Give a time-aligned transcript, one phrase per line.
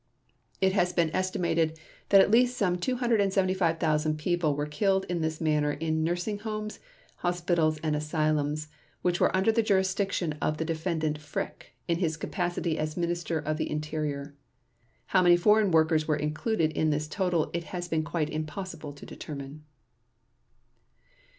[0.61, 1.77] It has been estimated
[2.09, 6.79] that at least some 275,000 people were killed in this manner in nursing homes,
[7.17, 8.67] hospitals and asylums,
[9.03, 13.57] which were under the jurisdiction of the Defendant Frick, in his capacity as Minister of
[13.57, 14.33] the Interior.
[15.05, 19.05] How many foreign workers were included in this total it has been quite impossible to
[19.05, 19.65] determine.